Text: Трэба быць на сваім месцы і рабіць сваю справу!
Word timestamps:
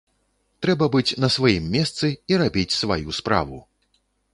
Трэба 0.65 0.87
быць 0.95 1.17
на 1.25 1.29
сваім 1.37 1.69
месцы 1.77 2.13
і 2.33 2.43
рабіць 2.47 2.77
сваю 2.81 3.09
справу! 3.23 3.67